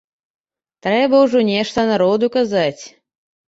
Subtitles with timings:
[0.87, 2.83] Трэба ўжо нешта народу казаць.